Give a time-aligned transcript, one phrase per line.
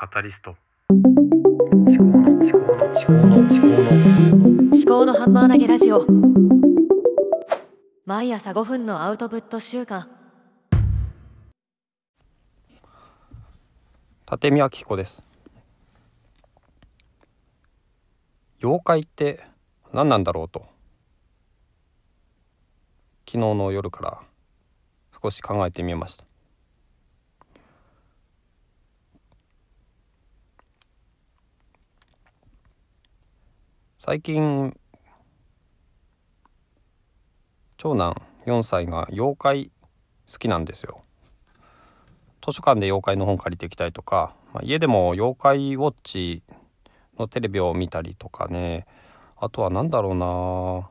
[0.00, 0.54] カタリスト。
[0.90, 2.86] 思考の思考の。
[2.86, 3.78] 思考の思考の
[4.72, 6.06] 思考のハンマー投げラジオ。
[8.06, 10.08] 毎朝5分のアウトプット週間。
[14.30, 15.24] 立見明彦です。
[18.62, 19.42] 妖怪って
[19.92, 20.60] 何なんだろうと。
[23.26, 24.20] 昨日の夜から
[25.20, 26.27] 少し考えてみました
[34.10, 34.74] 最近
[37.76, 39.70] 長男4歳が妖怪
[40.32, 41.02] 好きなんですよ。
[42.42, 46.42] 図書館で妖怪の本借りてきたりとか、まあ、家でも妖怪ウォッチ
[47.18, 48.86] のテレビを見たりとかね。
[49.36, 50.88] あとは何だろうな。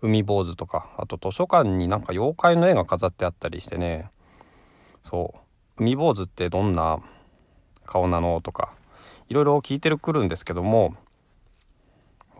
[0.00, 0.88] 海坊主とか。
[0.96, 4.08] あと図書館になんか妖怪の絵が飾ってあったりしてね。
[5.04, 5.34] そ
[5.76, 5.82] う。
[5.84, 6.98] 海坊主ってどんな
[7.84, 8.72] 顔なのとか
[9.28, 10.94] いろいろ聞いてるくるんですけども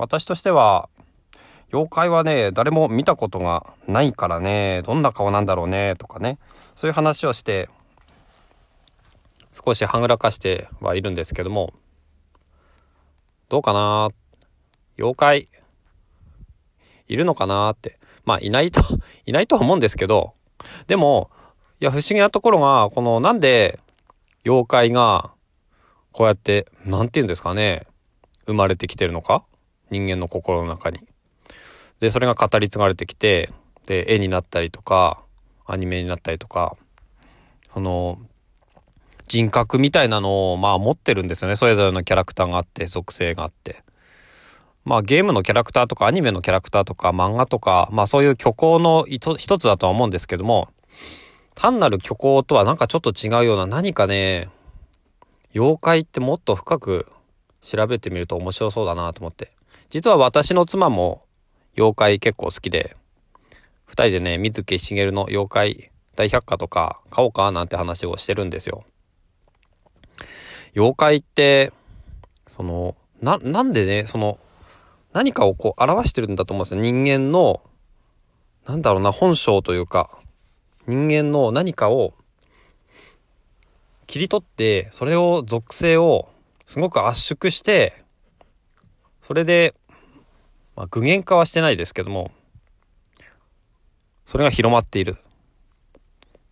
[0.00, 0.88] 私としては
[1.72, 6.38] 妖怪はね誰も見たことがないからねどんな顔なんだろうねとかね
[6.74, 7.68] そういう話をして
[9.52, 11.74] 少しはぐらかしてはいるんですけども
[13.50, 14.08] どうかな
[14.96, 15.48] 妖怪
[17.06, 18.80] いるのかなってまあいないと
[19.26, 20.32] いないとは思うんですけど
[20.86, 21.30] でも
[21.78, 23.78] いや不思議なところがこのなんで
[24.46, 25.32] 妖怪が
[26.10, 27.86] こうやって何て言うんですかね
[28.46, 29.44] 生まれてきてるのか
[29.90, 31.00] 人間の心の中に。
[32.00, 33.50] で、それが語り継がれてきて、
[33.86, 35.22] で、絵になったりとか、
[35.66, 36.76] アニメになったりとか、
[37.72, 38.18] その、
[39.28, 41.56] 人格みたいなのを、まあ持ってるんですよね。
[41.56, 43.84] それぞれのキャラクターがあって、属性があって。
[44.84, 50.68] まあゲームのキャラクターとかアニメのキャラクターとか漫画とか、まあそういう虚構の一つだとは思うんですけども、
[51.54, 54.48] 単なる虚構とはなんかちょっと違うような何かね、
[55.54, 57.06] 妖怪ってもっと深く
[57.60, 59.52] 調べてみると面白そうだなと思って。
[59.90, 61.24] 実は私の妻も
[61.76, 62.96] 妖怪結構好きで、
[63.86, 68.84] 二人でね、水木しげるの妖怪大百科とか買おうかなんて話をしてるんですよ。
[70.76, 71.72] 妖怪って、
[72.46, 74.38] その、な、なんでね、その、
[75.12, 76.80] 何かをこう表してるんだと思うんですよ。
[76.80, 77.60] 人間の、
[78.68, 80.16] なんだろうな、本性というか、
[80.86, 82.14] 人間の何かを
[84.06, 86.28] 切り取って、それを属性を
[86.66, 88.04] すごく圧縮して、
[89.20, 89.74] それで
[90.76, 92.30] まあ、具現化はしてないですけども
[94.24, 95.16] それが広まっている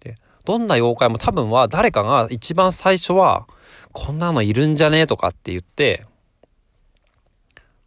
[0.01, 3.47] でどんな妖怪も多分は誰かが一番最初は
[3.93, 6.05] こんなのいるんじゃねえとかって言って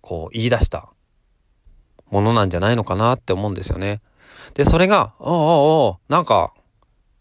[0.02, 0.90] こう言い出した
[2.12, 4.02] ものなんじゃないのかなって思うんですよね。
[4.54, 5.40] で、それが、おうおう
[5.88, 6.54] おうなんか、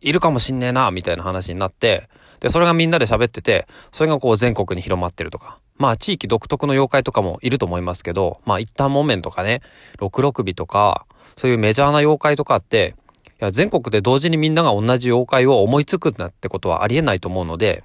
[0.01, 2.09] いるかもしんねえな、みたいな話になって、
[2.41, 5.59] で、それがみんなで喋ってて、それがこう全国に広まってるとか。
[5.81, 9.63] まあ地域独特の妖怪とかもいると思いますけど、まあ一旦木綿とかね、
[9.99, 11.07] 六六尾とか、
[11.39, 12.95] そういうメジャーな妖怪とかって、
[13.41, 17.83] いや全国で同時にみんなが同じ妖怪を思いつくなってことはありえないと思うので、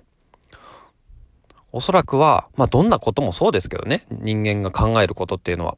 [1.71, 5.77] おそらくは、まあどんなこともそうですけどね、人間が考えることっていうのは。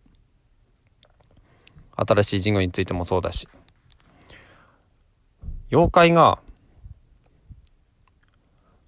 [1.95, 3.47] 新しい事業についてもそうだし。
[5.71, 6.39] 妖怪が、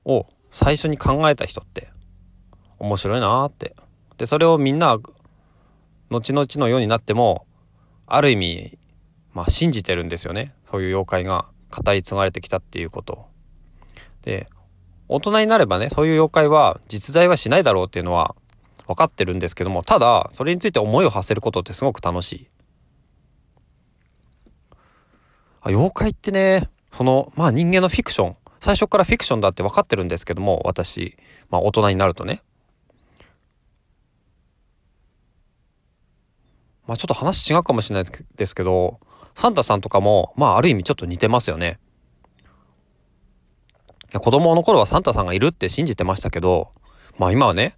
[0.05, 1.91] を最初に考えた人って、
[2.79, 3.75] 面白いなって。
[4.17, 4.97] で、それをみんな、
[6.09, 7.45] 後々のようになっても、
[8.07, 8.79] ある意味、
[9.33, 10.53] まあ信じてるんですよね。
[10.71, 13.27] そういう妖怪が語り継がれてきたっていうこと
[14.23, 14.49] で、
[15.07, 18.35] 大人になればね、そういう妖怪は実在はしないだろうっていうのは
[18.87, 22.49] 分かってるんですけども、ただ、それについて思いを馳せることってすごく楽しい。
[25.61, 31.17] あ妖怪ってね、その、まあ人間のフィクション、最初からフィクションだって分かってるんですけども、私、
[31.49, 32.41] まあ大人になるとね。
[36.89, 38.99] まあちょっと話違うかもしれないですけど、
[39.35, 41.79] サンタさんとかも、まあある意味ちょっと似てますよね。
[44.05, 46.71] いや子供の頃はサンタさんがいるって信じてましたけど、
[47.19, 47.77] まあ今はね、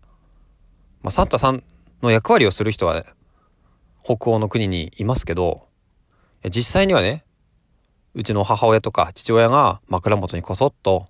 [1.01, 1.61] まあサンタさん
[2.01, 3.03] の役割をする人は、ね、
[4.01, 5.67] 北欧の国にいますけど、
[6.49, 7.25] 実際にはね、
[8.13, 11.07] うちの母親とか父親が枕元にこそっと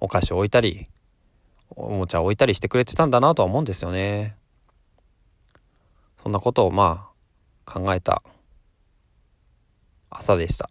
[0.00, 0.86] お菓子を置いたり、
[1.68, 4.36] おもちゃを置いたりしてくれてたんだなとは思うんですよね。
[6.24, 7.10] そんなことをま
[7.66, 8.22] あ考えた
[10.08, 10.70] 朝でした。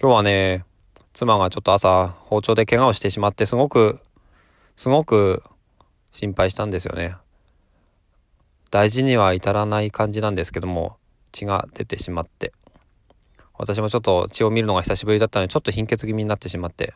[0.00, 0.64] 今日はね、
[1.12, 3.98] 妻がちょっと朝包丁で怪我をしてしまってすごく、
[4.76, 5.42] すごく
[6.12, 7.16] 心配したんですよね。
[8.70, 10.96] 大事には至らない感じなんですけども、
[11.32, 12.52] 血が出てしまって。
[13.58, 16.94] 私もちょっと血を見るのが久しぶりだったので、ちょっと貧血気味になってしまって、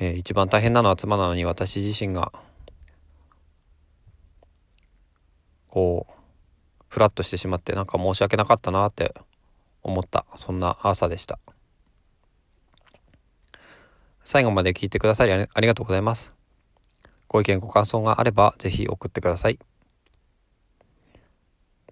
[0.00, 2.32] えー一番大変なのは妻なのに私自身が、
[5.72, 6.12] こう、
[6.90, 9.14] フラッとしてしまって、なんか申し訳なかったなって
[9.82, 11.38] 思った、そんな朝でした。
[14.22, 16.36] 最後まで聞いてくださりありがとうございます。
[17.26, 19.58] ご意見ご感想があればぜひ送ってください。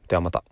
[0.08, 0.44] ではまた。